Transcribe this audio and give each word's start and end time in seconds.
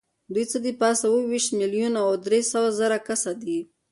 دوی 0.33 0.45
څه 0.51 0.57
د 0.65 0.67
پاسه 0.81 1.03
اووه 1.09 1.27
ویشت 1.29 1.49
میلیونه 1.59 1.99
او 2.07 2.13
درې 2.27 2.41
سوه 2.51 2.69
زره 2.79 2.97
کسه 3.07 3.31
دي. 3.41 3.59